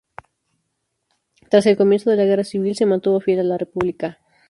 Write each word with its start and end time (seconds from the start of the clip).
Tras 1.51 1.67
el 1.67 1.77
comienzo 1.77 2.09
de 2.09 2.15
la 2.15 2.25
Guerra 2.25 2.43
civil 2.43 2.75
se 2.75 2.87
mantuvo 2.87 3.21
fiel 3.21 3.41
a 3.41 3.43
la 3.43 3.59
República. 3.59 4.17